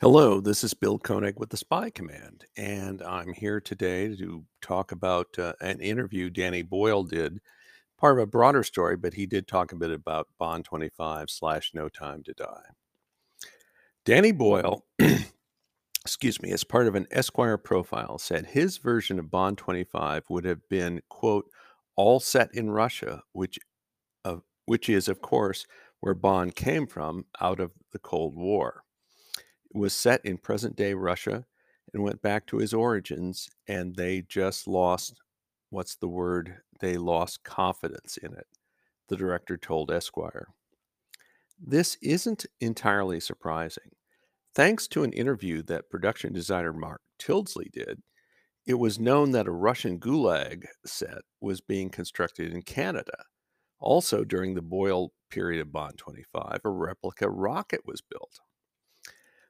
[0.00, 4.92] Hello, this is Bill Koenig with the Spy Command, and I'm here today to talk
[4.92, 7.40] about uh, an interview Danny Boyle did,
[7.98, 11.72] part of a broader story, but he did talk a bit about Bond 25 slash
[11.74, 12.62] No Time to Die.
[14.04, 14.84] Danny Boyle,
[16.04, 20.44] excuse me, as part of an Esquire profile, said his version of Bond 25 would
[20.44, 21.50] have been, quote,
[21.96, 23.58] all set in Russia, which,
[24.24, 25.66] uh, which is, of course,
[25.98, 28.84] where Bond came from out of the Cold War
[29.72, 31.44] was set in present day Russia
[31.92, 35.20] and went back to his origins, and they just lost
[35.70, 36.56] what's the word?
[36.80, 38.46] They lost confidence in it,
[39.08, 40.48] the director told Esquire.
[41.60, 43.90] This isn't entirely surprising.
[44.54, 48.02] Thanks to an interview that production designer Mark Tildesley did,
[48.66, 53.24] it was known that a Russian gulag set was being constructed in Canada.
[53.80, 58.40] Also, during the Boyle period of Bond 25, a replica rocket was built.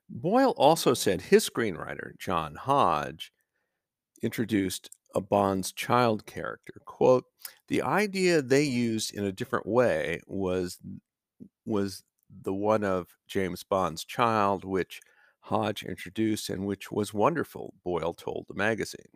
[0.09, 3.33] Boyle also said his screenwriter, John Hodge,
[4.23, 6.81] introduced a Bond's child character.
[6.87, 7.25] Quote,
[7.69, 10.79] the idea they used in a different way was
[11.65, 15.01] was the one of James Bond's child, which
[15.41, 19.13] Hodge introduced and which was wonderful, Boyle told the magazine.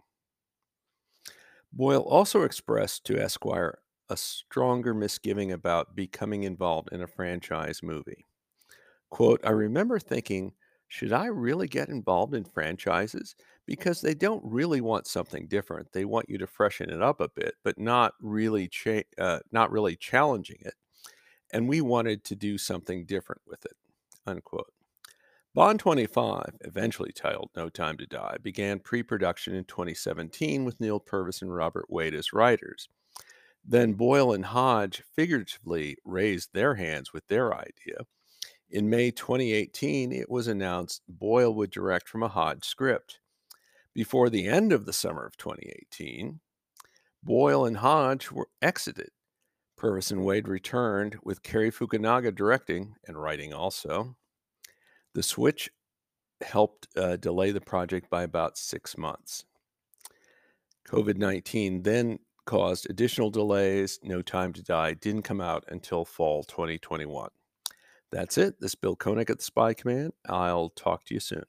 [1.73, 8.27] Boyle also expressed to Esquire a stronger misgiving about becoming involved in a franchise movie.
[9.11, 10.55] Quote, I remember thinking
[10.93, 13.35] should I really get involved in franchises?
[13.65, 15.91] Because they don't really want something different.
[15.91, 19.73] They want you to freshen it up a bit, but not really cha- uh, not
[19.73, 20.75] really challenging it.
[21.51, 23.73] And we wanted to do something different with it.
[24.27, 24.70] Unquote.
[25.55, 31.01] Bond 25, eventually titled No Time to Die, began pre production in 2017 with Neal
[31.01, 32.91] Purvis and Robert Wade as writers.
[33.65, 38.05] Then Boyle and Hodge figuratively raised their hands with their idea
[38.73, 43.20] in May 2018, it was announced Boyle would direct from a Hodge script.
[43.95, 46.41] Before the end of the summer of 2018,
[47.23, 49.11] Boyle and Hodge were exited.
[49.77, 54.17] Purvis and Wade returned with Cary Fukunaga directing and writing also.
[55.14, 55.70] The switch
[56.41, 59.45] helped uh, delay the project by about six months.
[60.89, 64.01] COVID 19 then caused additional delays.
[64.02, 67.29] No Time to Die didn't come out until fall 2021.
[68.12, 68.61] That's it.
[68.61, 70.12] This is Bill Koenig at the Spy Command.
[70.28, 71.45] I'll talk to you soon.